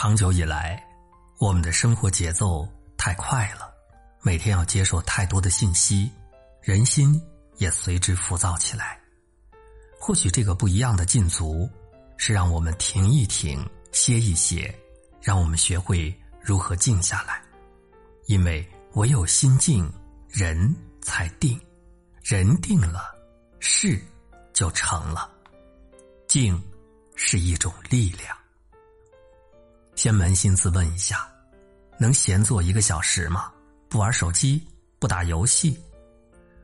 [0.00, 0.80] 长久以来，
[1.38, 2.64] 我们的生活节奏
[2.96, 3.68] 太快了，
[4.22, 6.08] 每天要接受太多的信息，
[6.62, 7.20] 人心
[7.56, 8.96] 也随之浮躁起来。
[9.98, 11.68] 或许这个不一样的禁足，
[12.16, 14.72] 是让我们停一停、歇一歇，
[15.20, 17.42] 让我们学会如何静下来。
[18.26, 19.92] 因为唯有心静，
[20.28, 20.72] 人
[21.02, 21.60] 才定，
[22.22, 23.12] 人定了，
[23.58, 24.00] 事
[24.52, 25.28] 就成了。
[26.28, 26.56] 静
[27.16, 28.37] 是一种力量。
[29.98, 31.28] 先扪心自问一下：
[31.98, 33.50] 能闲坐一个小时吗？
[33.88, 34.64] 不玩手机，
[35.00, 35.76] 不打游戏。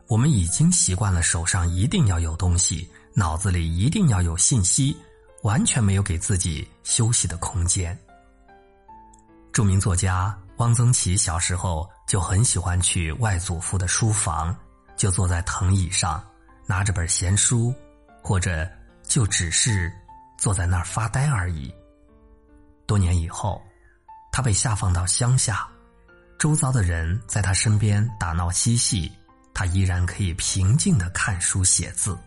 [0.06, 2.88] 我们已经习惯了手上一定要有东西。
[3.12, 4.96] 脑子里一定要有信息，
[5.42, 7.98] 完全没有给自己休息的空间。
[9.52, 14.56] 著名作家汪曾祺小时候就很喜欢去外祖父的书房，
[14.96, 16.24] 就坐在藤椅上，
[16.66, 17.74] 拿着本闲书，
[18.22, 18.64] 或者
[19.02, 19.92] 就只是
[20.38, 21.74] 坐在那儿发呆而已。
[22.86, 23.62] 多年以后，
[24.30, 25.68] 他被下放到乡下，
[26.38, 29.10] 周遭的人在他身边打闹嬉戏，
[29.54, 32.18] 他依然可以平静的看书写字。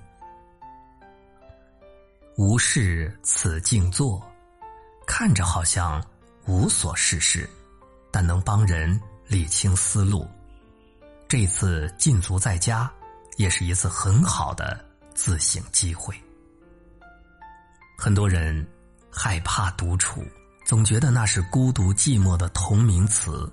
[2.36, 4.26] 无事此静坐，
[5.06, 6.04] 看着好像
[6.46, 7.50] 无所事事，
[8.12, 10.28] 但能帮人理清思路。
[11.28, 12.92] 这次禁足在家，
[13.38, 16.16] 也是一次很好的自省机会。
[17.98, 18.66] 很多人
[19.12, 20.24] 害怕独处，
[20.68, 23.50] 总觉得那是孤独寂寞的同名词，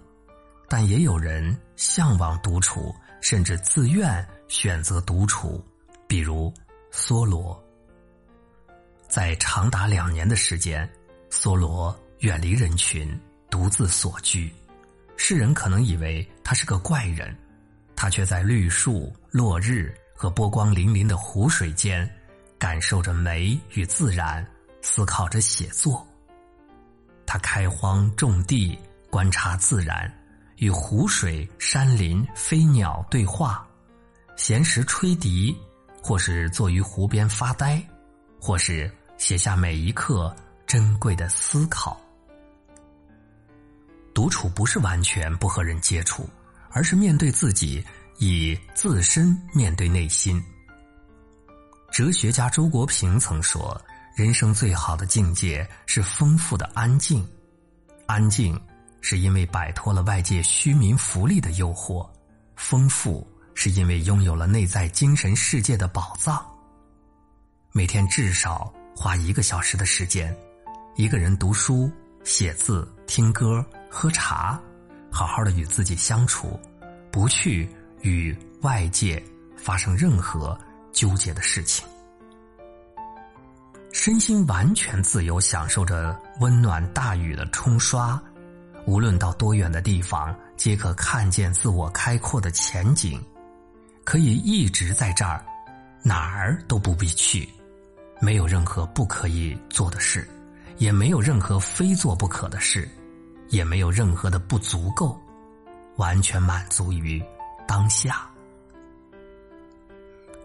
[0.68, 5.64] 但也有人向往独处，甚至自愿选择独处，
[6.08, 6.52] 比如
[6.92, 7.56] 梭罗。
[9.08, 10.90] 在长达两年的时间，
[11.30, 13.16] 梭罗远离人群，
[13.48, 14.52] 独自所居。
[15.16, 17.32] 世人可能以为他是个怪人，
[17.94, 22.12] 他却在绿树、落日和波光粼粼的湖水间，
[22.58, 24.44] 感受着美与自然，
[24.82, 26.04] 思考着写作。
[27.34, 28.78] 他开荒种地，
[29.10, 30.08] 观察自然，
[30.58, 33.66] 与湖水、山林、飞鸟对话，
[34.36, 35.53] 闲时吹笛，
[36.00, 37.84] 或是坐于湖边发呆，
[38.41, 38.88] 或是。
[39.16, 42.00] 写下每一刻珍贵的思考。
[44.14, 46.28] 独处不是完全不和人接触，
[46.70, 47.84] 而是面对自己，
[48.19, 50.41] 以自身面对内心。
[51.91, 53.80] 哲学家周国平曾说
[54.14, 57.26] ：“人生最好的境界是丰富的安静。
[58.06, 58.58] 安静
[59.00, 62.08] 是因为摆脱了外界虚名浮利的诱惑，
[62.56, 66.44] 丰富是因为拥有了内在精神世界的宝藏。
[67.72, 70.32] 每天至少。”花一个小时的时间，
[70.94, 71.91] 一个人读书、
[72.22, 74.56] 写字、听歌、喝茶，
[75.10, 76.56] 好好的与自己相处，
[77.10, 77.69] 不去
[78.03, 78.32] 与
[78.62, 79.20] 外界
[79.56, 80.56] 发生任何
[80.92, 81.84] 纠结的事情，
[84.04, 88.22] 身心完全自由，享受着温暖大雨的冲刷，
[88.84, 93.19] 无论到多远的地方，皆可看见自我开阔的前景，
[94.04, 95.42] 可以一直在这儿，
[96.03, 97.48] 哪儿都不必去。
[98.20, 100.28] 没有任何不可以做的事，
[100.76, 102.86] 也没有任何非做不可的事，
[103.48, 105.19] 也没有任何的不足够，
[105.97, 107.25] 完全满足于
[107.66, 108.28] 当下。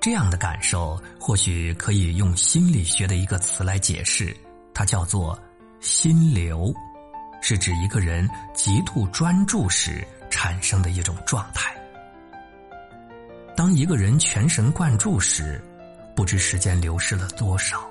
[0.02, 4.36] 这样的感受，或许可以用心理学的一个词来解释，
[4.74, 5.38] 它叫做
[5.82, 6.74] “心流”，
[7.42, 11.76] 是指一个人极度专注时产生的一种状态。
[13.56, 15.64] 当一个人全神贯注时。
[16.16, 17.90] 不知时间流失了多少，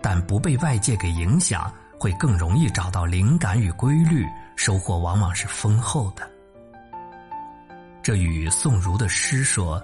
[0.00, 4.26] 但不被外界给影响，会更容易找到灵感与规律，
[4.56, 6.26] 收获往往是丰厚的。
[8.02, 9.78] 这与宋儒的诗说：“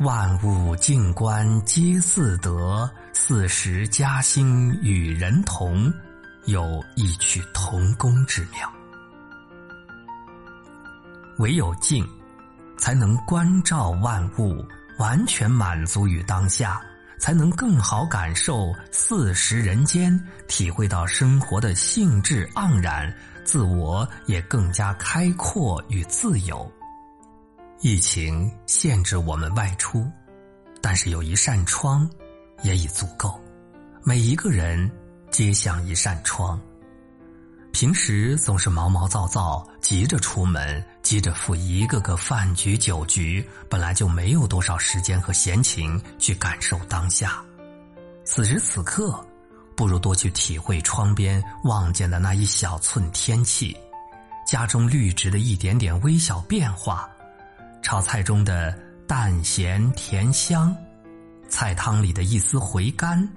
[0.00, 5.92] 万物静观皆自得，四时嘉兴与人同”
[6.46, 8.68] 有异曲同工之妙。
[11.38, 12.04] 唯有静，
[12.78, 14.66] 才能关照万物，
[14.98, 16.80] 完全满足于当下。
[17.20, 26.68] 才能更好感受四时人间，体会到生活的兴致盎然，自我也更加开阔与自由。
[27.84, 30.08] 疫情限制我们外出，
[30.80, 32.08] 但是有一扇窗，
[32.62, 33.40] 也已足够。
[34.04, 34.88] 每一个人
[35.32, 36.60] 皆像一扇窗。
[37.72, 47.42] 平时总是毛毛躁躁，急着出门，急着赴一个个饭局酒局，本来就没有多少时间和闲情去感受当下。
[48.24, 49.26] 此时此刻，
[49.74, 53.76] 不如多去体会窗边望见的那一小寸天气，
[54.46, 57.10] 家中绿植的一点点微小变化，
[57.82, 58.72] 炒菜中的
[59.06, 60.74] 淡咸甜香，
[61.48, 63.28] 菜汤里的一丝回甘，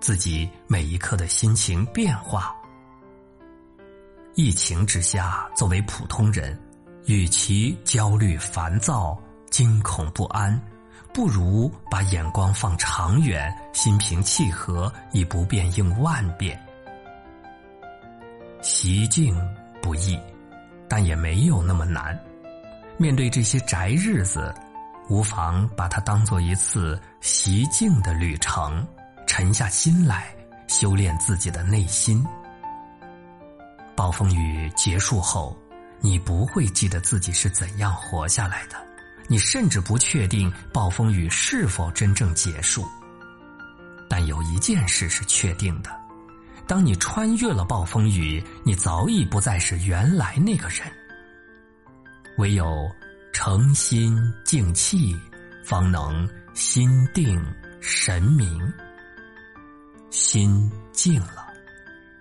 [0.00, 2.54] 自己每一刻的心情变化。
[4.34, 6.56] 疫情之下，作为普通人，
[7.06, 9.18] 与其焦虑烦躁、
[9.50, 10.60] 惊恐不安，
[11.12, 16.60] 不如把眼光放长远，心平气和，以不变应万变。
[18.60, 19.36] 习静
[19.80, 20.18] 不易，
[20.88, 22.18] 但也没有那么难。
[22.96, 24.54] 面对这些宅日子，
[25.08, 28.86] 无妨把它当做一次习静的旅程，
[29.26, 30.34] 沉下心来，
[30.68, 32.24] 修炼自己的内心。
[33.96, 35.56] 暴风雨结束后，
[36.00, 38.76] 你不会记得自己是怎样活下来的，
[39.28, 42.86] 你甚至不确定暴风雨是否真正结束。
[44.08, 45.90] 但有一件事是确定的：
[46.66, 50.80] 当你穿越了暴风雨，你早已不再是原来那个人。
[52.38, 52.90] 唯有
[53.32, 55.16] 诚心静气，
[55.64, 57.40] 方能心定
[57.80, 58.72] 神明。
[60.10, 61.46] 心静了，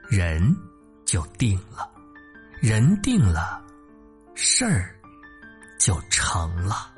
[0.07, 0.55] 人。
[1.05, 1.91] 就定了，
[2.59, 3.61] 人定了，
[4.33, 4.95] 事儿
[5.77, 6.92] 就成了。